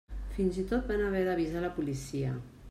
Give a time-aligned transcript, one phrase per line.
[0.37, 2.35] Fins i tot van haver d'avisar la policia.